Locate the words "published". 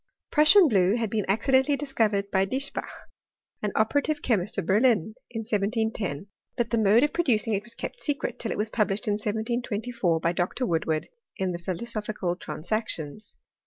8.71-9.07